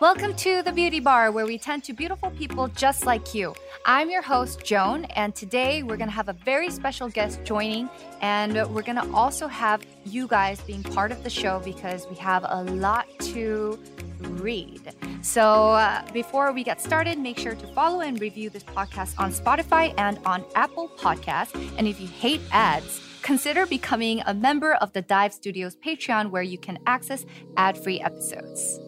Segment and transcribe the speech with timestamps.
[0.00, 3.52] Welcome to the Beauty Bar, where we tend to beautiful people just like you.
[3.84, 7.90] I'm your host, Joan, and today we're going to have a very special guest joining,
[8.20, 12.14] and we're going to also have you guys being part of the show because we
[12.14, 13.76] have a lot to
[14.20, 14.94] read.
[15.22, 19.32] So, uh, before we get started, make sure to follow and review this podcast on
[19.32, 21.60] Spotify and on Apple Podcasts.
[21.76, 26.44] And if you hate ads, consider becoming a member of the Dive Studios Patreon, where
[26.44, 27.26] you can access
[27.56, 28.78] ad free episodes.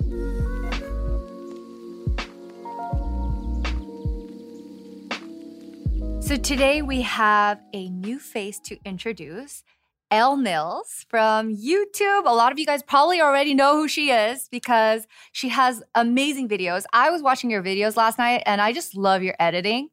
[6.31, 9.64] So today we have a new face to introduce.
[10.12, 12.25] Elle Mills from YouTube.
[12.25, 16.48] A lot of you guys probably already know who she is because she has amazing
[16.48, 16.84] videos.
[16.92, 19.89] I was watching your videos last night and I just love your editing.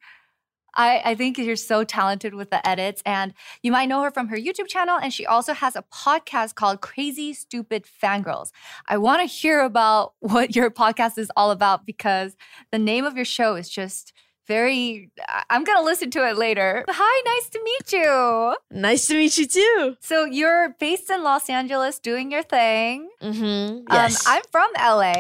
[0.76, 4.28] I, I think you're so talented with the edits, and you might know her from
[4.28, 5.00] her YouTube channel.
[5.02, 8.52] And she also has a podcast called Crazy Stupid Fangirls.
[8.88, 12.38] I want to hear about what your podcast is all about because
[12.72, 14.14] the name of your show is just
[14.48, 15.12] very
[15.50, 19.46] i'm gonna listen to it later hi nice to meet you Nice to meet you
[19.48, 19.98] too.
[20.00, 23.84] so you're based in los angeles doing your thing Mm-hmm.
[23.92, 24.26] Yes.
[24.26, 25.14] um, i'm from la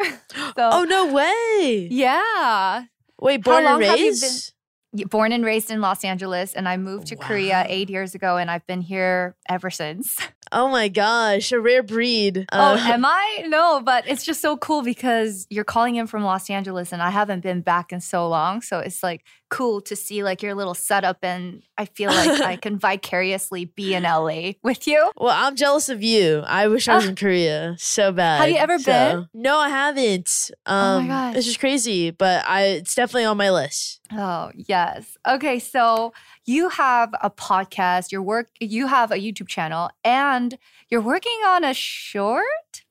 [0.56, 1.88] so oh no way!
[1.90, 2.84] yeah
[3.20, 4.52] Wait, born and long have you raised.
[4.94, 8.36] Y- born and raised in los angeles and i moved to korea eight years ago
[8.36, 10.18] and i've been here ever since
[10.54, 12.46] Oh my gosh, a rare breed.
[12.52, 16.22] oh Uh, am i no but it's just so cool because you're calling in from
[16.24, 19.94] los angeles and i haven't been back in so long so it's like cool to
[19.96, 24.52] see like your little setup and i feel like i can vicariously be in la
[24.62, 26.42] with you well, I'm jealous of you.
[26.46, 27.08] I wish I was Ah.
[27.10, 28.40] in Korea so bad.
[28.40, 29.28] Have you ever So- been?
[29.34, 30.50] No, I haven't.
[30.66, 31.36] Oh my Um, gosh.
[31.36, 34.00] It's just crazy, but I it's definitely on my list.
[34.12, 35.16] Oh, yes.
[35.26, 36.12] Okay, so
[36.44, 40.58] you have a podcast, your work you have a YouTube channel and
[40.88, 42.44] you're working on a short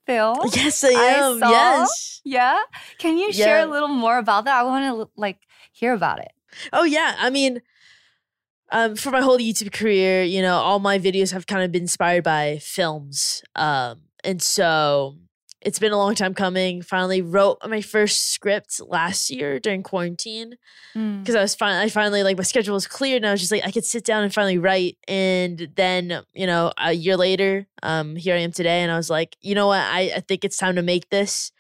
[0.06, 0.38] film.
[0.54, 1.40] Yes, I I am.
[1.40, 1.50] saw.
[1.50, 2.22] yes.
[2.24, 2.60] Yeah?
[2.98, 4.60] Can you share a little more about that?
[4.60, 5.40] I want to like
[5.72, 6.32] hear about it.
[6.74, 7.62] Oh yeah, I mean,
[8.72, 11.84] um, for my whole YouTube career, you know, all my videos have kind of been
[11.84, 15.16] inspired by films, um, and so
[15.62, 16.82] it's been a long time coming.
[16.82, 20.56] Finally, wrote my first script last year during quarantine
[20.96, 21.20] Mm.
[21.22, 23.52] because I was finally, I finally like my schedule was clear, and I was just
[23.52, 24.98] like I could sit down and finally write.
[25.08, 29.10] And then, you know, a year later, um, here I am today, and I was
[29.10, 31.52] like, you know what, I, I think it's time to make this.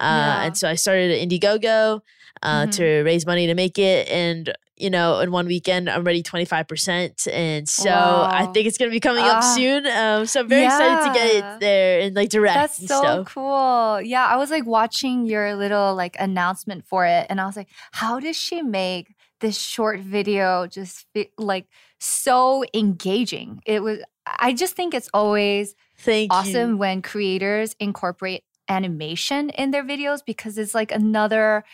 [0.00, 0.42] Uh, Yeah.
[0.44, 2.00] And so I started at Indiegogo
[2.42, 2.72] uh, Mhm.
[2.76, 4.06] to raise money to make it.
[4.08, 7.28] And, you know, in one weekend, I'm ready 25%.
[7.32, 9.54] And so I think it's going to be coming up Ah.
[9.54, 9.86] soon.
[9.86, 13.26] Um, so I'm very excited to get it there and like direct That's so stuff.
[13.34, 14.00] cool.
[14.02, 17.68] Yeah, I was like watching your little like announcement for it and I was like,
[17.92, 21.66] how does she make this short video just fi- like
[21.98, 23.62] so engaging?
[23.66, 26.76] It was I just think it's always Thank awesome you.
[26.76, 31.64] when creators incorporate animation in their videos because it's like another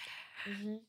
[0.47, 0.81] Mhm.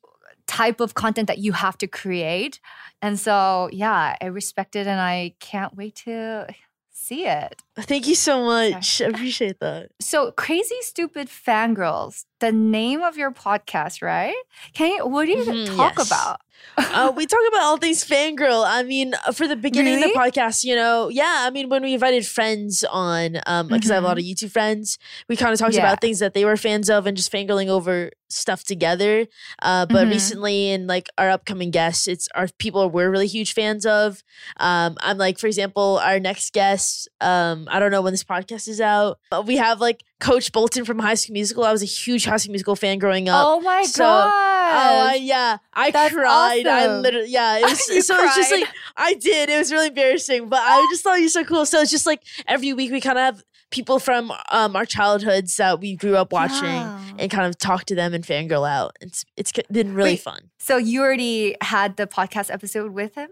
[0.54, 2.60] Type of content that you have to create.
[3.02, 6.48] And so, yeah, I respect it and I can't wait to
[6.92, 7.62] see it.
[7.76, 9.02] Thank you so much.
[9.02, 9.90] I appreciate that.
[10.00, 14.36] So, Crazy Stupid Fangirls, the name of your podcast, right?
[14.74, 16.08] Can you, what do you Mhm, talk yes.
[16.08, 16.40] about?
[16.78, 18.64] uh, we talk about all things fangirl.
[18.66, 21.44] I mean, uh, for the beginning of the podcast, you know, yeah.
[21.48, 24.52] I mean, when we invited friends on, um, because I have a lot of YouTube
[24.52, 24.98] friends,
[25.28, 25.78] we kind of talked Mm-hmm.
[25.84, 25.90] Yeah.
[25.92, 29.28] about things that they were fans of and just fangirling over stuff together.
[29.62, 30.12] Uh, but Mhm.
[30.12, 34.24] recently, in like our upcoming guests, it's our people we're really huge fans of.
[34.58, 37.08] Um, I'm like, for example, our next guest.
[37.22, 40.86] Um, I don't know when this podcast is out, but we have like Coach Bolton
[40.86, 41.66] from High School Musical.
[41.66, 43.46] I was a huge High School Musical fan growing up.
[43.46, 44.30] Oh my so- god!
[44.30, 46.66] Oh I, yeah, I That's cried.
[46.66, 47.58] I literally, yeah.
[47.58, 49.50] It was so it's just like I did.
[49.50, 51.66] It was really embarrassing, but I just thought you were so cool.
[51.66, 53.44] So it's just like every week we kind of have
[53.74, 57.02] people from um, our childhoods that we grew up watching Yeah.
[57.20, 58.96] and kind of talk to them and fangirl out.
[59.02, 60.22] It's it's been really Wait.
[60.22, 60.52] fun.
[60.60, 63.30] So you already had the podcast episode with him?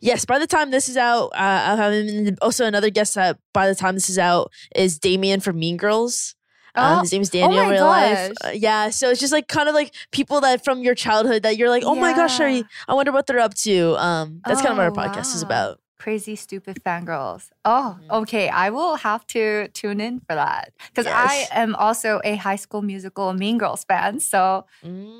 [0.00, 2.08] Yes, by the time this is out, uh, I'll have him.
[2.26, 5.76] in- Also, another guest that by the time this is out is Damien from Mean
[5.76, 6.34] Girls.
[6.76, 8.32] Um, Oh, his name is Daniel in my real life.
[8.44, 11.56] Uh, yeah, so it's just like kind of like people that from your childhood that
[11.56, 12.46] you're like, oh my gosh, Yeah.
[12.46, 13.96] I, I wonder what they're up to.
[13.96, 15.78] Um, that's kind of what our Oh, podcast is about.
[16.04, 17.48] Crazy stupid fangirls.
[17.64, 18.10] Oh, Mhm.
[18.20, 18.46] okay.
[18.52, 21.16] I will have to tune in for that because Yes.
[21.16, 24.20] I am also a High School Musical Mean Girls fan.
[24.20, 24.66] So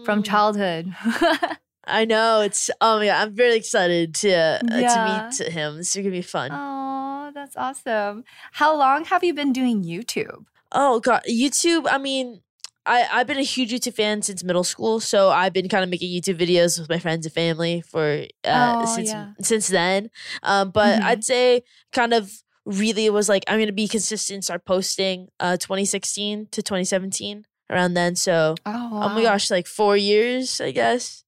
[0.04, 0.24] from Mm.
[0.28, 0.84] childhood.
[1.86, 2.68] I know it's.
[2.84, 4.92] Oh yeah, I'm very excited to uh, Yeah.
[4.92, 5.76] to meet him.
[5.80, 6.50] This is gonna be fun.
[6.52, 8.24] oh, that's awesome.
[8.60, 10.44] How long have you been doing YouTube?
[10.70, 11.88] Oh god, YouTube.
[11.88, 12.43] I mean,
[12.86, 15.90] I I've been a huge YouTube fan since middle school, so I've been kind of
[15.90, 19.28] making YouTube videos with my friends and family for uh, Oh, since yeah.
[19.40, 20.10] since then.
[20.42, 21.04] Um, but Mhm.
[21.04, 22.30] I'd say kind of
[22.66, 25.28] really it was like I'm gonna be consistent, start posting.
[25.40, 28.16] Uh, 2016 to 2017 around then.
[28.16, 31.24] So Oh, oh my gosh, like four years, I guess,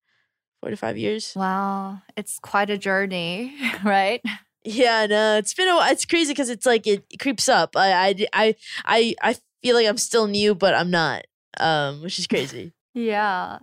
[0.61, 1.33] four to five years.
[1.37, 3.55] Wow, it's quite a journey,
[3.85, 4.21] right?
[4.65, 5.91] Yeah, no, it's been a while.
[5.93, 7.77] It's crazy because it's like it, it creeps up.
[7.77, 8.55] I, I, I,
[8.85, 11.25] I, I feel like I'm still new, but I'm not.
[11.61, 12.73] Um, which is crazy.
[12.95, 13.59] Yeah.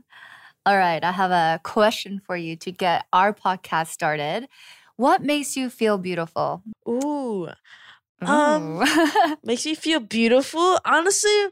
[0.66, 1.04] All right.
[1.04, 4.48] I have a question for you to get our podcast started.
[4.95, 6.63] What makes you feel beautiful?
[6.88, 7.50] Ooh,
[8.22, 8.86] Um,
[9.44, 10.80] makes me feel beautiful.
[10.86, 11.48] Honestly,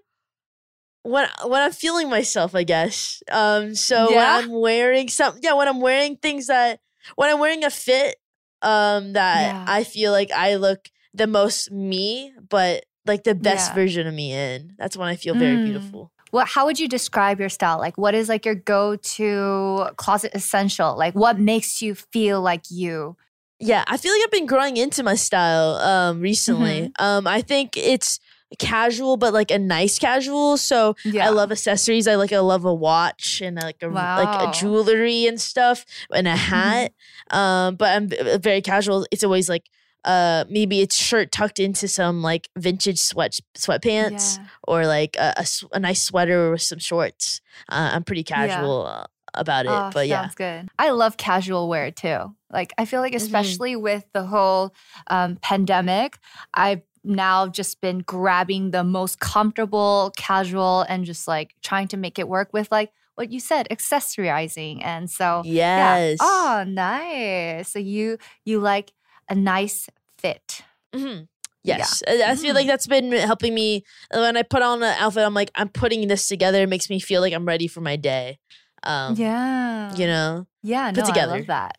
[1.03, 3.23] when when I'm feeling myself, I guess.
[3.31, 4.37] Um, so Yeah?
[4.37, 6.79] when I'm wearing some, yeah, when I'm wearing things that
[7.15, 8.15] when I'm wearing a fit,
[8.61, 9.65] um, that Yeah.
[9.67, 13.75] I feel like I look the most me, but like the best Yeah.
[13.75, 14.73] version of me in.
[14.77, 15.63] That's when I feel very Mm.
[15.63, 16.11] beautiful.
[16.31, 17.77] What how would you describe your style?
[17.77, 20.97] Like what is like your go-to closet essential?
[20.97, 23.15] Like what makes you feel like you?
[23.59, 26.91] Yeah, I feel like I've been growing into my style um recently.
[26.97, 27.03] Mm-hmm.
[27.03, 28.19] Um I think it's
[28.59, 30.57] casual but like a nice casual.
[30.57, 31.27] So Yeah.
[31.27, 32.07] I love accessories.
[32.07, 36.27] I like I love a watch and like a like a jewelry and stuff and
[36.27, 36.91] a hat.
[37.29, 38.09] um but I'm
[38.41, 39.05] very casual.
[39.11, 39.69] It's always like
[40.05, 44.45] uh maybe it's shirt tucked into some like vintage sweat sweatpants Yeah.
[44.67, 47.41] or like a a nice sweater with some shorts.
[47.69, 49.71] Uh, I'm pretty casual uh, about it.
[49.71, 50.21] Oh, but yeah.
[50.23, 50.69] sounds good.
[50.79, 52.35] I love casual wear too.
[52.51, 53.17] Like I feel like Mhm.
[53.23, 54.73] especially with the whole
[55.07, 56.17] um, pandemic,
[56.53, 62.17] I've now just been grabbing the most comfortable, casual, and just like trying to make
[62.19, 64.83] it work with like what you said, accessorizing.
[64.83, 66.17] And so Yes.
[66.19, 66.25] yeah.
[66.27, 67.69] Oh, nice.
[67.69, 68.91] So you you like
[69.31, 69.87] a nice
[70.19, 70.61] fit.
[70.93, 71.25] hmm
[71.63, 71.77] Yeah.
[71.77, 73.83] Yes, I I feel like that's been helping me.
[74.13, 76.61] When I put on an outfit, I'm like, I'm putting this together.
[76.63, 78.39] It makes me feel like I'm ready for my day.
[78.83, 79.95] Um, yeah.
[79.95, 81.33] you know, Yeah, put no, together.
[81.33, 81.75] I love that.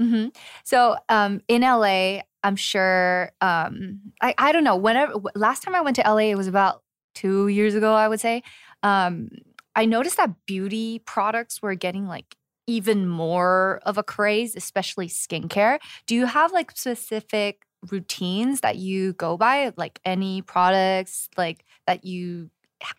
[0.00, 0.26] hmm
[0.64, 3.30] So, um, in LA, I'm sure.
[3.40, 4.76] Um, I I don't know.
[4.76, 6.82] Whenever last time I went to LA, it was about
[7.14, 7.94] two years ago.
[7.94, 8.42] I would say.
[8.82, 9.28] Um,
[9.74, 12.36] I noticed that beauty products were getting like
[12.66, 15.78] even more of a craze, especially skincare.
[16.06, 22.04] Do you have like specific routines that you go by, like any products like that
[22.04, 22.50] you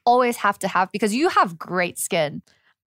[0.05, 2.41] always have to have because you have great skin.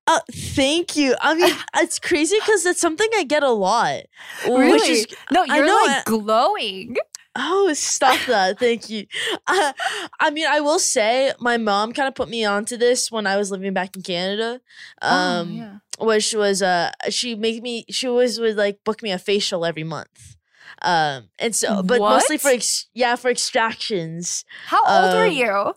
[0.08, 1.14] uh, thank you.
[1.20, 4.02] I mean, it's crazy because it's something I get a lot.
[4.46, 4.88] Which Really?
[4.90, 6.96] is No, you're know, like glowing.
[7.34, 8.58] oh, stop that.
[8.58, 9.06] Thank you.
[9.46, 9.72] Uh,
[10.20, 13.36] I mean, I will say my mom kind of put me onto this when I
[13.36, 14.60] was living back in Canada.
[15.02, 15.74] Um, oh, yeah.
[15.98, 19.84] Which was uh she made me she always would like book me a facial every
[19.84, 20.36] month
[20.82, 25.74] um and so but mostly for ex- yeah for extractions How old were um, you?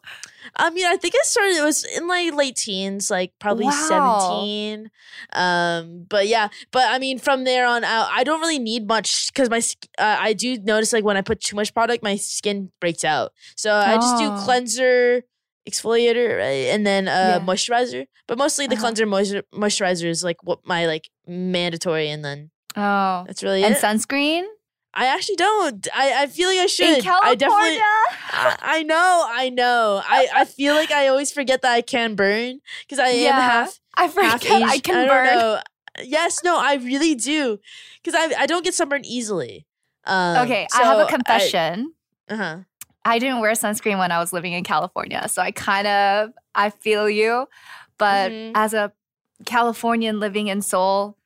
[0.57, 3.71] i mean i think i started it was in like late teens like probably Wow.
[3.71, 4.89] 17
[5.33, 9.27] um but yeah but i mean from there on out i don't really need much
[9.31, 9.61] because my
[9.97, 13.31] uh, i do notice like when i put too much product my skin breaks out
[13.55, 14.43] so i just do Oh.
[14.45, 15.23] cleanser
[15.68, 17.39] exfoliator right and then uh Yeah.
[17.39, 18.82] moisturizer but mostly the Uh-huh.
[18.86, 23.24] cleanser moisture moisturizer is like what my like mandatory and then Oh.
[23.28, 24.44] that's really And it sunscreen?
[24.94, 27.38] i actually don't i i feel like i should In i California?
[27.38, 27.78] definitely
[28.32, 32.16] I, I know i know i i feel like i always forget that i can
[32.16, 34.70] burn because i am Yeah, half I half forget Asian.
[34.70, 35.38] I can don't burn.
[35.38, 35.60] know.
[36.04, 37.60] yes no i really do
[38.01, 39.66] because i i don't get sunburned easily
[40.06, 41.94] um, Okay, I have a confession.
[42.30, 42.60] uh-huh
[43.06, 45.27] I, didn't wear sunscreen when I was living in California.
[45.29, 47.48] So I kind of I feel you.
[47.98, 48.51] But Mhm.
[48.56, 48.91] as a
[49.46, 51.18] Californian living in Seoul,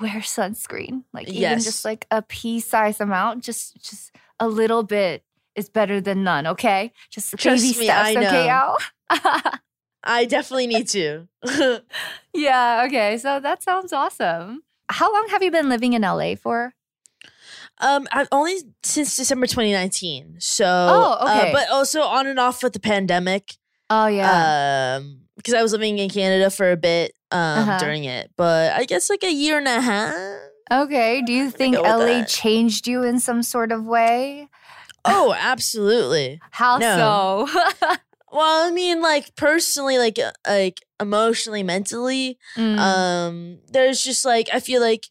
[0.00, 1.04] wear sunscreen.
[1.12, 1.64] Like even Yes.
[1.64, 5.24] just like a pea size amount, just just a little bit
[5.56, 6.92] is better than none, okay?
[7.10, 8.48] Just Trust baby me, steps, I okay, know.
[8.48, 8.78] Al?
[10.04, 11.28] I definitely need to.
[12.34, 13.18] yeah, okay.
[13.18, 14.62] So that sounds awesome.
[14.88, 16.72] How long have you been living in LA for?
[17.80, 20.36] Um, I've only since December 2019.
[20.40, 21.50] So, Oh, okay.
[21.50, 23.54] uh, but also on and off with the pandemic.
[23.88, 24.96] Oh, yeah.
[25.00, 27.78] Um, because I was living in Canada for a bit um Uh-huh.
[27.78, 30.14] during it, but I guess like a year and a half.
[30.70, 31.22] okay.
[31.22, 34.48] Do you think LA changed you in some sort of way?
[35.04, 36.40] Oh, absolutely.
[36.50, 37.46] How No.
[37.50, 37.66] so?
[38.32, 44.48] Well, I mean, like personally, like uh, like emotionally, mentally, Mm, um, there's just like
[44.54, 45.08] I feel like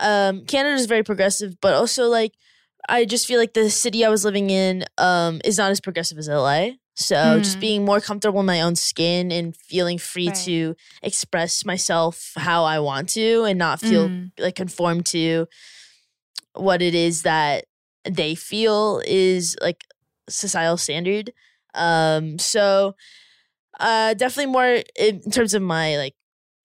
[0.00, 2.32] um Canada is very progressive, but also like
[2.88, 6.18] I just feel like the city I was living in um is not as progressive
[6.18, 6.72] as LA.
[6.96, 7.60] So just Mm.
[7.60, 10.34] being more comfortable in my own skin and feeling free Right.
[10.44, 15.46] to express myself how I want to and not feel mm, like conform to
[16.54, 17.64] what it is that
[18.08, 19.84] they feel is like
[20.28, 21.32] societal standard.
[21.74, 22.94] Um, so
[23.80, 26.14] uh, definitely more in terms of my like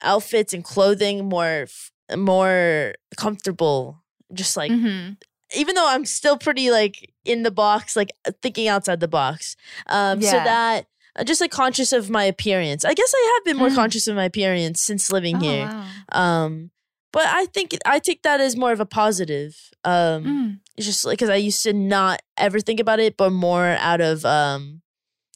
[0.04, 4.02] outfits and clothing, more f- more comfortable.
[4.34, 5.18] Just like mhm.
[5.56, 8.12] even though I'm still pretty like in the box, like
[8.42, 9.56] thinking outside the box.
[9.88, 10.44] Um, so Yeah.
[10.44, 10.86] that.
[11.16, 12.86] uh, Just like conscious of my appearance.
[12.86, 13.76] I guess I have been more Mm.
[13.76, 15.66] conscious of my appearance since living Oh, here.
[15.68, 15.86] wow.
[16.12, 16.72] Um,
[17.12, 19.58] but I think I take that as more of a positive.
[19.84, 20.60] Um, Mm.
[20.80, 24.24] just like because I used to not ever think about it, but more out of
[24.24, 24.82] um,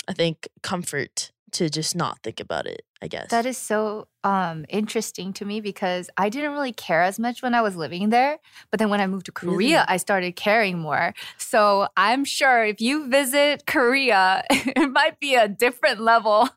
[0.07, 2.83] I think comfort to just not think about it.
[3.01, 7.19] I guess That is so um, interesting to me because I didn't really care as
[7.19, 8.37] much when I was living there.
[8.71, 9.75] But then when I moved to Korea, Really?
[9.75, 11.13] I started caring more.
[11.37, 16.49] So I'm sure if you visit Korea, it might be a different level.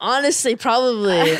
[0.00, 1.20] honestly probably.
[1.20, 1.38] I'm,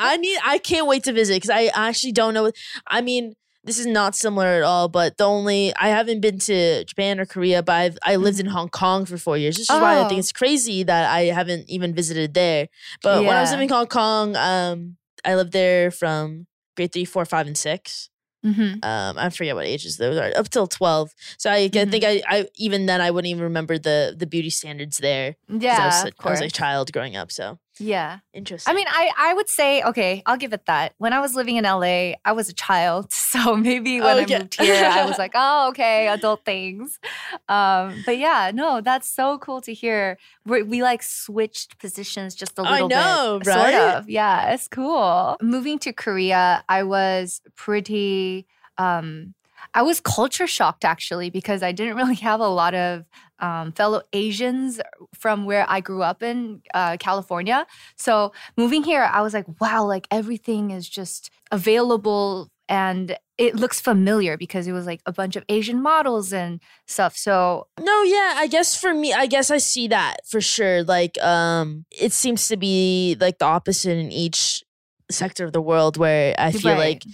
[0.00, 0.38] I need.
[0.44, 2.50] I can't wait to visit because I actually don't know.
[2.86, 3.34] I mean.
[3.64, 7.26] This is not similar at all, but the only I haven't been to Japan or
[7.26, 9.56] Korea, but I've I lived in Hong Kong for four years.
[9.56, 10.08] This is why I Oh.
[10.08, 12.68] think it's crazy that I haven't even visited there.
[13.02, 16.46] But when I was living in Hong Kong, um, I lived there from
[16.76, 18.10] grade three, four, five, and six.
[18.46, 18.84] Mhm.
[18.84, 21.90] um I forget what ages those are up till 12 so I, I Mm-hmm.
[21.90, 25.34] think I, I even then I wouldn't even remember the the beauty standards there.
[25.48, 28.18] Yeah, I was, of I was a child growing up so Yeah.
[28.32, 30.94] interesting I mean, I, I would say, okay, I'll give it that.
[30.98, 33.12] When I was living in LA, I was a child.
[33.28, 34.34] So maybe when Okay.
[34.36, 36.98] I moved here, I was like, oh, okay, adult things.
[37.46, 40.16] Um, but yeah, no, that's so cool to hear.
[40.46, 43.52] we we like switched positions just a little know, bit.
[43.52, 44.08] Sort of.
[44.08, 45.36] Yeah, it's cool.
[45.42, 48.46] Moving to Korea, I was pretty.
[48.78, 49.34] Um,
[49.74, 53.04] I was culture shocked actually because I didn't really have a lot of
[53.40, 54.80] um, fellow Asians
[55.14, 57.66] from where I grew up in uh, California.
[57.96, 63.80] So moving here, I was like, wow, like everything is just available and it looks
[63.80, 67.16] familiar because it was like a bunch of Asian models and stuff.
[67.16, 71.16] So no yeah I guess for me I guess I see that for sure like
[71.22, 74.62] um it seems to be like the opposite in each
[75.10, 77.02] sector of the world where I feel Right.
[77.02, 77.04] like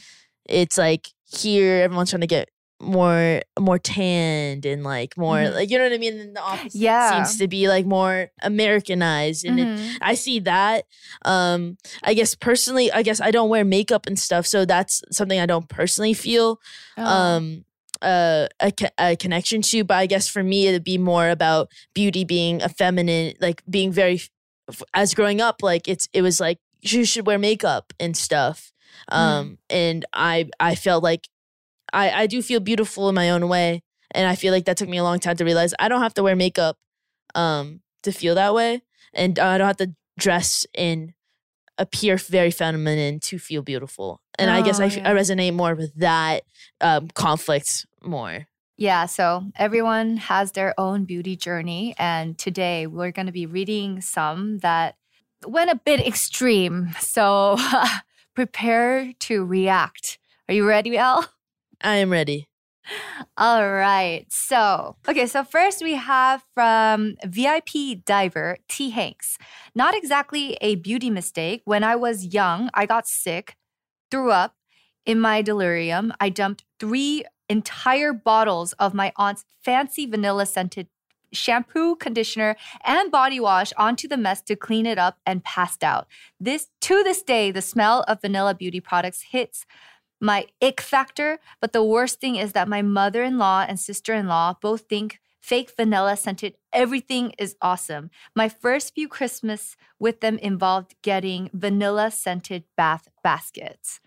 [0.49, 2.49] it's like here everyone's trying to get
[2.85, 5.55] more more tanned and like more Mhm.
[5.55, 7.11] like you know what I mean and the opposite Yeah.
[7.25, 9.99] seems to be like more Americanized and it Mhm.
[10.01, 10.85] I see that.
[11.25, 15.39] Um, I guess personally, I guess I don't wear makeup and stuff, so that's something
[15.41, 16.59] I don't personally feel
[16.97, 17.05] Oh.
[17.05, 17.65] um
[18.03, 19.83] uh, a, a connection to.
[19.85, 23.93] But I guess for me, it'd be more about beauty being a feminine, like being
[23.93, 24.21] very.
[24.93, 28.73] As growing up, like it's it was like you should wear makeup and stuff.
[29.09, 31.29] Um, and I I felt like
[31.95, 34.89] I I do feel beautiful in my own way, and I feel like that took
[34.89, 36.77] me a long time to realize I don't have to wear makeup,
[37.35, 38.83] um, to feel that way,
[39.15, 41.13] and I don't have to dress and
[41.79, 44.21] appear very feminine to feel beautiful.
[44.39, 45.11] And I guess Oh, I, f- yeah.
[45.11, 46.43] I resonate more with that
[46.81, 48.47] um, conflict more.
[48.77, 51.95] Yeah, so everyone has their own beauty journey.
[51.99, 54.97] And today we're going to be reading some that
[55.47, 56.91] went a bit extreme.
[57.01, 57.57] So
[58.35, 60.19] prepare to react.
[60.49, 61.25] Are you ready, Elle?
[61.83, 62.49] I am ready.
[63.37, 64.27] All right.
[64.29, 65.27] So, okay.
[65.27, 68.91] So, first we have from VIP diver T.
[68.91, 69.39] Hanks.
[69.75, 71.63] Not exactly a beauty mistake.
[71.65, 73.57] When I was young, I got sick,
[74.11, 74.55] threw up.
[75.07, 80.89] In my delirium, I dumped three entire bottles of my aunt's fancy vanilla scented
[81.35, 86.07] shampoo, conditioner, and body wash onto the mess to clean it up and passed out.
[86.41, 89.67] This to this day, the smell of vanilla beauty products hits
[90.25, 91.39] my ick factor.
[91.61, 94.83] But the worst thing is that my mother in law and sister in law both
[94.89, 98.11] think fake vanilla scented everything is awesome.
[98.35, 104.01] My first few Christmas with them involved getting vanilla scented bath baskets.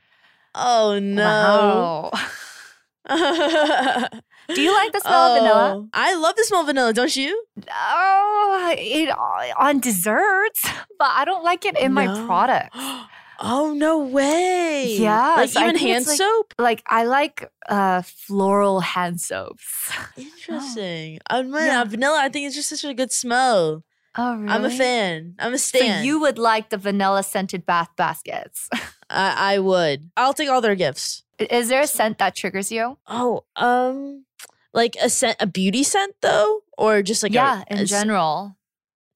[0.56, 1.22] Oh no.
[1.24, 2.12] Wow.
[4.54, 5.76] Do you like the smell of vanilla?
[5.76, 7.46] Oh, I love the smell of vanilla, don't you?
[7.72, 9.10] Oh, it,
[9.58, 12.26] on desserts, but I don't like it in my No.
[13.40, 14.96] Oh no way!
[14.98, 16.54] Yeah, like even hand like- soap.
[16.58, 19.92] Like I like uh floral hand soaps.
[20.18, 21.20] Interesting.
[21.30, 21.82] Oh man, Yeah.
[21.82, 22.20] uh, vanilla.
[22.22, 23.84] I think it's just such a good smell.
[24.20, 24.50] Oh, really?
[24.50, 25.36] I'm a fan.
[25.38, 28.68] I'm a So you would like the vanilla scented bath baskets.
[29.12, 30.10] I, I would.
[30.18, 31.24] I'll take all their gifts.
[31.38, 32.98] Is there a scent that triggers you?
[33.06, 34.26] Oh, um,
[34.74, 38.57] like a scent, a beauty scent though, or just like yeah, a, in a general.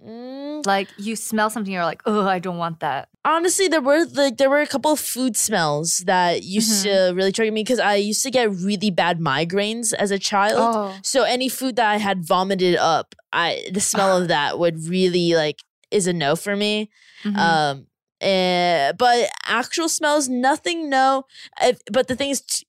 [0.05, 3.09] Mm, Like you smell something, you're like, oh, I don't want that.
[3.23, 7.09] honestly, there were like there were a couple of food smells that used Mm-hmm.
[7.11, 10.75] to really trigger me because I used to get really bad migraines as a child.
[10.75, 14.77] Oh, So any food that I had vomited up, I the smell of that would
[14.87, 15.59] really like
[15.91, 16.89] is a no for me.
[17.23, 17.37] mhm.
[17.37, 17.87] Um,
[18.21, 20.89] eh, but actual smells, nothing.
[20.89, 21.25] No,
[21.91, 22.65] but the thing is, t-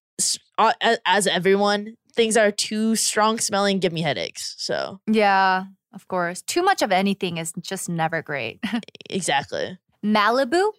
[1.06, 4.54] as everyone, things that are too strong smelling give me headaches.
[4.58, 6.42] So yeah, of course.
[6.42, 8.60] Too much of anything is just never great.
[9.10, 9.78] exactly.
[10.04, 10.70] Malibu?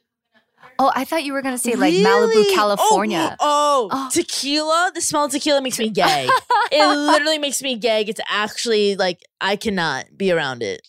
[0.80, 2.04] Oh, I thought you were gonna say like Really?
[2.06, 3.36] Malibu, Oh, California.
[3.40, 4.10] Oh, Oh.
[4.12, 4.92] tequila.
[4.96, 6.28] The smell of tequila makes me gay.
[6.72, 8.10] it literally makes me gag.
[8.10, 10.88] It's actually like I cannot be around it.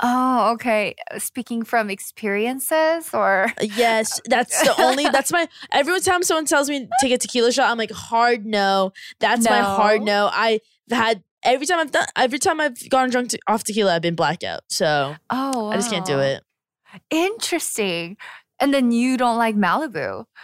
[0.00, 0.94] Oh, okay.
[1.18, 5.04] Speaking from experiences or uh, Yes, that's the only.
[5.12, 5.46] That's my.
[5.72, 8.92] Every time someone tells me to take a tequila shot, I'm like hard no.
[9.20, 10.26] That's my hard No.
[10.26, 10.30] no.
[10.32, 12.06] I've had every time I've done.
[12.16, 14.60] Every time I've gone drunk to, off tequila, I've been blackout.
[14.68, 16.42] So oh, I just can't do it.
[17.10, 18.16] Interesting.
[18.60, 20.24] And then you don't like Malibu.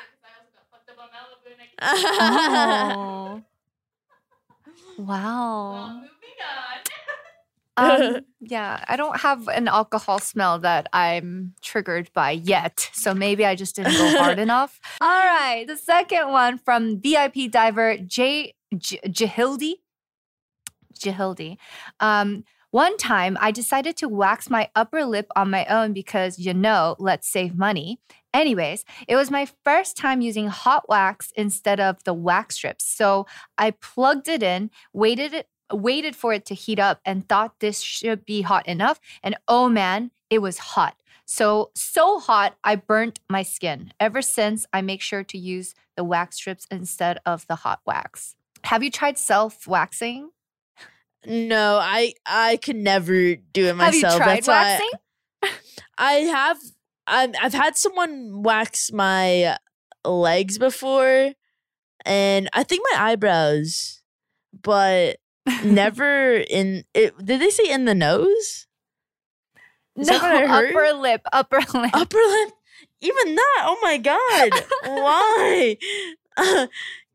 [1.82, 3.42] Oh.
[4.98, 6.02] wow.
[7.76, 12.90] Um, yeah, I don't have an alcohol smell that I'm triggered by yet.
[12.92, 14.78] So maybe I just didn't go hard enough.
[15.00, 15.64] All right.
[15.66, 18.54] The second one from VIP diver J.
[18.76, 19.74] J- Jahildi.
[21.00, 21.56] Jahildi.
[21.98, 26.54] Um, one time I decided to wax my upper lip on my own because, you
[26.54, 27.98] know, let's save money.
[28.32, 32.86] Anyways, it was my first time using hot wax instead of the wax strips.
[32.86, 33.26] So
[33.58, 37.80] I plugged it in, waited it waited for it to heat up and thought this
[37.80, 40.96] should be hot enough and oh man, it was hot.
[41.26, 43.92] So so hot I burnt my skin.
[44.00, 48.34] Ever since I make sure to use the wax strips instead of the hot wax.
[48.64, 50.30] Have you tried self-waxing?
[51.26, 54.20] No, I I could never do it myself.
[54.20, 54.82] Have you tried That's
[55.42, 55.58] waxing?
[55.98, 56.58] I have.
[57.06, 59.56] I've, I've had someone wax my
[60.04, 61.32] legs before,
[62.04, 64.02] and I think my eyebrows,
[64.62, 65.18] but
[65.64, 67.16] never in it.
[67.24, 68.66] Did they say in the nose?
[69.96, 70.70] Is no, that what I heard?
[70.70, 71.90] upper lip, upper lip.
[71.92, 72.52] upper lip
[73.02, 74.50] even that oh my god
[74.84, 75.76] why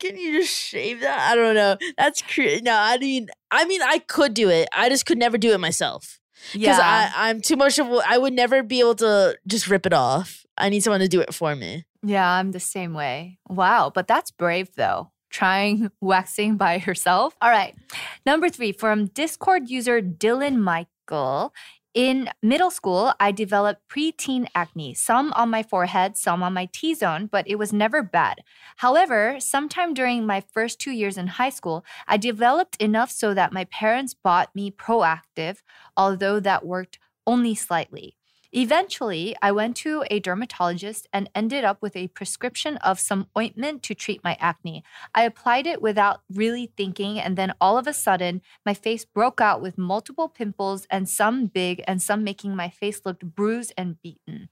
[0.06, 3.82] can you just shave that i don't know that's crazy no i mean i mean
[3.82, 6.20] i could do it i just could never do it myself
[6.54, 7.12] because yeah.
[7.15, 9.94] i i'm too much of a- i would never be able to just rip it
[9.94, 13.39] off i need someone to do it for me Yeah, I'm the same way.
[13.50, 15.10] Wow, but that's brave though.
[15.32, 17.34] Trying waxing by herself.
[17.41, 17.74] All right.
[18.30, 21.52] Number three from Discord user Dylan Michael.
[21.96, 26.94] In middle school, I developed preteen acne, some on my forehead, some on my T
[26.94, 28.44] zone, but it was never bad.
[28.76, 33.54] However, sometime during my first two years in high school, I developed enough so that
[33.54, 35.60] my parents bought me Proactiv,
[35.96, 38.18] although that worked only slightly.
[38.58, 43.84] Eventually, I went to a dermatologist and ended up with a prescription of some ointment
[43.84, 44.82] to treat my acne.
[45.13, 49.41] I applied it without really thinking, and then all of a sudden, my face broke
[49.41, 54.02] out with multiple pimples and some big and some making my face look bruised and
[54.02, 54.48] beaten.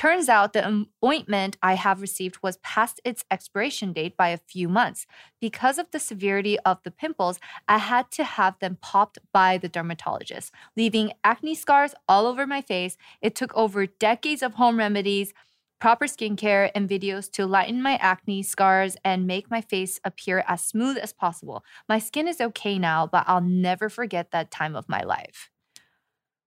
[0.00, 4.66] Turns out the ointment I have received was past its expiration date by a few
[4.66, 5.06] months.
[5.42, 9.68] Because of the severity of the pimples, I had to have them popped by the
[9.68, 12.96] dermatologist, leaving acne scars all over my face.
[13.20, 15.34] It took over decades of home remedies,
[15.78, 20.62] proper skincare, and videos to lighten my acne scars and make my face appear as
[20.62, 21.62] smooth as possible.
[21.90, 25.50] My skin is okay now, but I'll never forget that time of my life.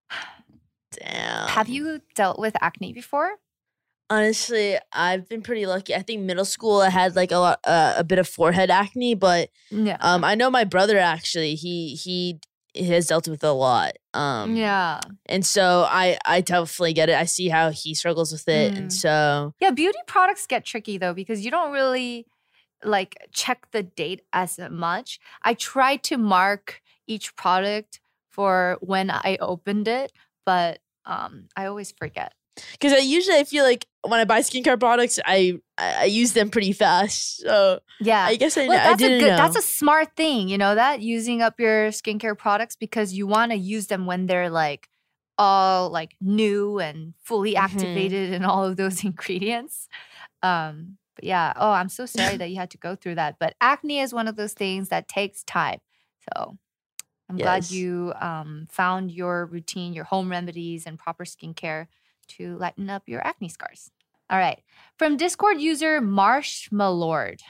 [0.91, 3.37] damn Have you dealt with acne before?
[4.13, 7.93] Honestly i've been pretty lucky i think middle school i had like a lot uh,
[7.97, 9.97] a bit of forehead acne but Yeah.
[10.01, 12.39] um i know my brother actually he he
[12.75, 14.99] has dealt with a lot um yeah.
[15.27, 17.15] And so I I definitely get it.
[17.15, 18.73] I see how he struggles with it.
[18.73, 18.77] Mm.
[18.77, 22.25] And so Yeah, beauty products get tricky though because you don't really
[22.83, 25.19] like check the date as much.
[25.43, 27.99] I try to mark each product
[28.29, 30.11] for when I opened it,
[30.45, 32.33] but um I always forget.
[32.73, 36.49] Because I usually I feel like when I buy skincare products, I I, use them
[36.49, 37.37] pretty fast.
[37.41, 38.23] So Yeah.
[38.25, 39.29] I guess I, Well, that's a didn't good.
[39.31, 39.37] know.
[39.37, 43.51] That's a smart thing, you know that using up your skincare products because you want
[43.51, 44.89] to use them when they're like
[45.37, 47.63] all like new and fully Mhm.
[47.63, 49.87] activated and all of those ingredients.
[50.43, 51.53] Um, but yeah.
[51.55, 53.37] Oh, I'm so sorry that you had to go through that.
[53.39, 55.79] But acne is one of those things that takes time.
[56.35, 56.57] So
[57.29, 61.87] I'm glad you um, found your routine, your home remedies, and proper skincare
[62.29, 63.91] to lighten up your acne scars.
[64.29, 64.61] All right.
[64.97, 67.41] From Discord user Marsh Malord.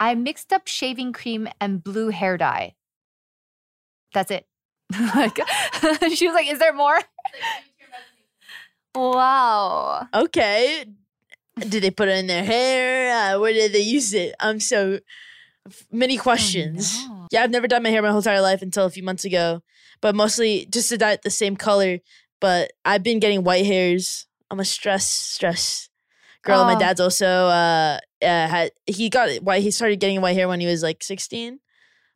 [0.00, 2.74] I mixed up shaving cream and blue hair dye.
[4.12, 4.46] That's it.
[5.14, 5.36] like
[6.14, 6.98] she was like, "Is there more?"
[8.94, 10.06] wow.
[10.12, 10.84] okay.
[11.58, 13.34] Did they put it in their hair?
[13.34, 14.34] Uh, where did they use it?
[14.40, 14.98] I'm so
[15.92, 17.06] many questions.
[17.06, 17.28] no.
[17.30, 19.62] Yeah, I've never dyed my hair my whole entire life until a few months ago,
[20.00, 22.00] but mostly just to dye it the same color.
[22.44, 24.26] But I've been getting white hairs.
[24.50, 25.88] I'm a stress stress
[26.42, 26.64] girl.
[26.66, 26.78] My Oh.
[26.78, 29.62] dad's also uh, uh had he got it white.
[29.62, 31.58] He started getting white hair when he was like 16.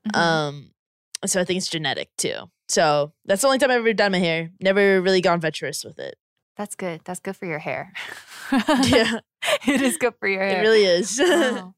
[0.07, 0.15] Mhm.
[0.19, 0.71] Um,
[1.25, 2.51] so I think it's genetic too.
[2.69, 4.51] So that's the only time I've ever done my hair.
[4.61, 6.17] Never really gone adventurous with it.
[6.59, 7.01] That's good.
[7.07, 7.93] That's good for your hair.
[8.53, 9.21] Yeah,
[9.67, 10.59] it is good for your hair.
[10.59, 11.19] it really is.
[11.25, 11.75] Wow.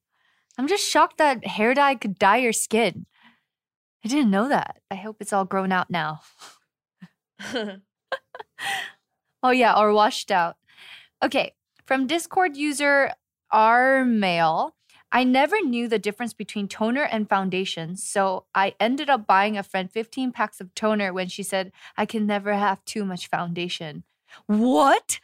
[0.59, 3.07] I'm just shocked that hair dye could dye your skin.
[4.05, 4.81] I didn't know that.
[4.91, 6.21] I hope it's all grown out now.
[9.43, 10.57] Oh, yeah, or washed out.
[11.23, 11.55] Okay,
[11.87, 13.13] from Discord user
[13.51, 14.75] R Mail.
[15.13, 19.63] I never knew the difference between toner and foundation, so I ended up buying a
[19.65, 24.05] friend 15 packs of toner when she said I can never have too much foundation.
[24.47, 25.19] What?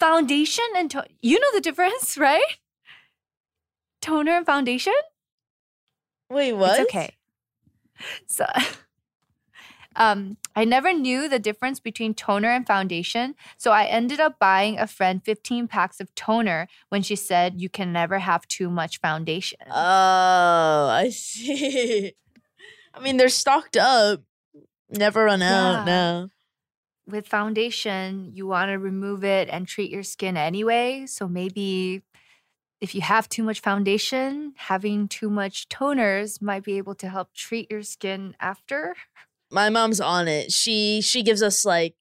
[0.00, 2.56] Foundation and to- you know the difference, right?
[4.00, 4.94] Toner and foundation?
[6.28, 6.80] Wait, what?
[6.80, 7.14] It's okay.
[8.26, 8.46] So,
[9.96, 14.78] um, I never knew the difference between toner and foundation, so I ended up buying
[14.78, 18.98] a friend 15 packs of toner when she said you can never have too much
[18.98, 19.58] foundation.
[19.70, 22.14] Oh, I see.
[22.94, 24.22] I mean, they're stocked up.
[24.88, 25.72] Never run out.
[25.72, 25.84] Yeah.
[25.84, 26.28] No.
[27.06, 32.02] With foundation, you want to remove it and treat your skin anyway, so maybe
[32.80, 37.34] if you have too much foundation, having too much toners might be able to help
[37.34, 38.96] treat your skin after.
[39.50, 40.52] My mom's on it.
[40.52, 41.94] She she gives us like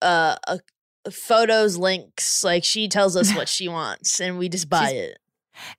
[0.00, 0.60] uh a,
[1.10, 2.42] photos links.
[2.44, 5.18] Like she tells us what she wants, and we just buy She's- it.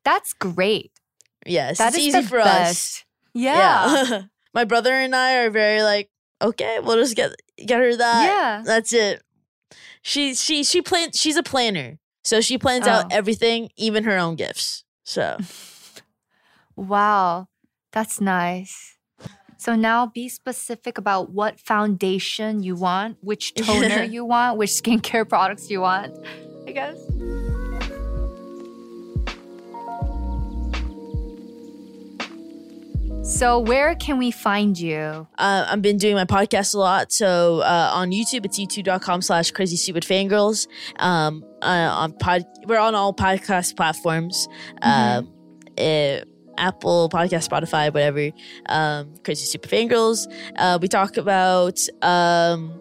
[0.03, 0.91] That's great.
[1.45, 2.47] Yes, That it's easy the for us.
[2.47, 3.05] best.
[3.33, 4.21] Yeah.
[4.53, 6.09] My brother and I are very like,
[6.41, 8.25] okay, we'll just get get her that.
[8.25, 8.63] Yeah.
[8.65, 9.23] That's it.
[10.01, 11.97] She she she plan she's a planner.
[12.23, 13.07] So she plans out Oh.
[13.11, 14.83] everything, even her own gifts.
[15.03, 15.37] So
[16.75, 17.47] Wow,
[17.91, 18.92] that's nice.
[19.63, 25.27] So now be specific about what foundation you want, which toner you want, which skincare
[25.29, 26.13] products you want,
[26.67, 26.97] I guess.
[33.23, 35.29] So where can we find you?
[35.37, 37.13] uh, I've been doing my podcast a lot.
[37.13, 40.67] So uh, on YouTube, it's youtube.com slash crazy stupid fangirls.
[40.97, 44.45] Um, uh, on pod, we're on all podcast platforms.
[44.81, 45.31] Um,
[45.77, 46.25] uh,
[46.57, 48.29] Apple Podcast, Spotify, whatever.
[48.67, 50.25] Um, crazy Super fangirls.
[50.57, 52.79] Uh, we talk about um,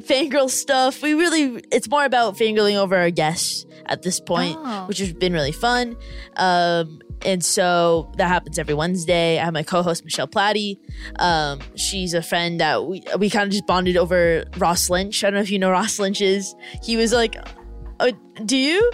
[0.00, 1.02] fangirl stuff.
[1.02, 4.84] We really, it's more about fangirling over our guests at this point, Oh.
[4.86, 5.96] which has been really fun.
[6.36, 9.38] Um, and so that happens every Wednesday.
[9.38, 10.78] I have my co-host Michelle Platty.
[11.18, 15.24] Um, she's a friend that we we kind of just bonded over Ross Lynch.
[15.24, 16.54] I don't know if you know Ross Lynch is.
[16.82, 17.36] He was like,
[18.00, 18.12] oh,
[18.44, 18.90] "Do you?"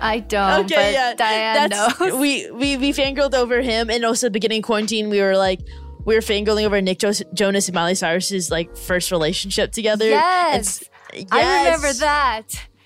[0.00, 1.14] I don't, okay, but yeah.
[1.14, 2.12] Diane That's knows.
[2.14, 5.60] we we we fangirled over him, and also beginning quarantine, we were like.
[6.04, 10.06] We were fangirling over Nick jo- Jonas and Miley Cyrus's like first relationship together.
[10.08, 10.80] Yes,
[11.12, 12.44] s- I remember that.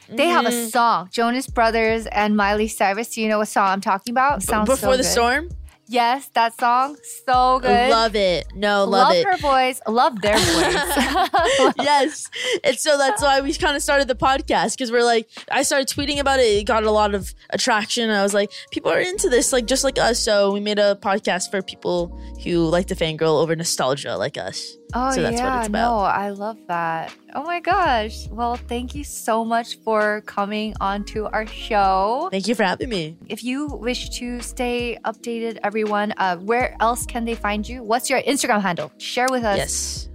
[0.08, 0.70] They have a Mhm.
[0.72, 3.10] song, Jonas Brothers and Miley Cyrus.
[3.14, 4.40] Do you know what song I'm talking about?
[4.40, 5.50] B- Sounds before so the storm.
[5.92, 7.90] Yes, that song, so good.
[7.90, 8.46] Love it.
[8.54, 9.26] No, love, it.
[9.26, 9.78] her voice.
[9.86, 11.74] Love their voice.
[11.82, 12.30] yes.
[12.64, 15.88] And so that's why we kind of started the podcast because we're like, I started
[15.88, 16.44] tweeting about it.
[16.44, 18.08] It got a lot of attraction.
[18.08, 20.18] I was like, people are into this, like just like us.
[20.18, 24.78] So we made a podcast for people who like to fangirl over nostalgia like us.
[24.94, 25.90] Oh So that's what yeah, it's about.
[25.90, 27.14] no, I love that.
[27.34, 28.28] Oh my gosh.
[28.28, 32.28] Well, thank you so much for coming onto our show.
[32.30, 33.16] Thank you for having me.
[33.28, 37.82] If you wish to stay updated, everyone, uh, where else can they find you?
[37.82, 38.92] What's your Instagram handle?
[38.98, 39.56] Share with us.
[39.56, 40.08] Yes.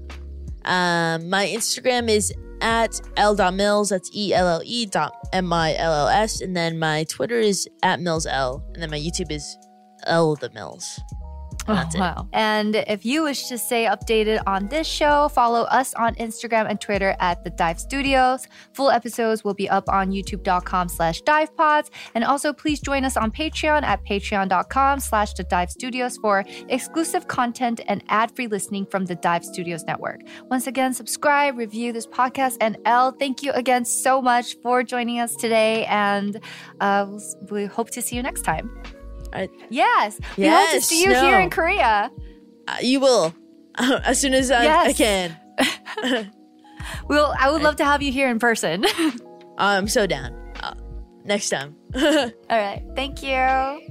[0.66, 3.90] Um, my Instagram is at elle.mills.
[3.90, 6.42] That's E L L E dot M I L L S.
[6.42, 8.64] And then my Twitter is at millselle.
[8.74, 9.58] And then my YouTube is
[10.06, 11.00] L the Mills.
[11.68, 12.00] And that's it.
[12.00, 12.28] Wow.
[12.34, 16.80] And if you wish to stay updated on this show, follow us on Instagram and
[16.80, 18.48] Twitter at The Dive Studios.
[18.74, 21.90] Full episodes will be up on youtube.com slash divepods.
[22.16, 27.28] And also please join us on Patreon at patreon.com slash The Dive Studios for exclusive
[27.28, 30.22] content and ad-free listening from the Dive Studios Network.
[30.50, 32.58] Once again, subscribe, review this podcast.
[32.62, 35.86] And Elle, thank you again so much for joining us today.
[35.86, 36.40] And
[36.80, 37.08] uh,
[37.50, 38.97] we hope to see you next time.
[39.34, 40.20] I- Yes.
[40.38, 42.12] We hope to Yes, see you here in Korea.
[42.68, 43.34] Uh, you will.
[43.78, 45.38] as soon as I, I can.
[47.10, 48.86] We'll I would love to have you here in person.
[49.58, 50.34] I'm so down.
[50.62, 50.74] Uh,
[51.26, 51.76] next time.
[51.96, 52.84] All right.
[52.96, 53.87] Thank you.